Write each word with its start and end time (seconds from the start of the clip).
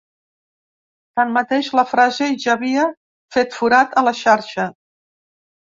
Tanmateix, 1.19 1.69
la 1.79 1.83
frase 1.91 2.29
ja 2.45 2.55
havia 2.55 2.87
fet 3.37 3.59
forat 3.61 3.97
a 4.03 4.07
la 4.09 4.19
xarxa. 4.23 4.71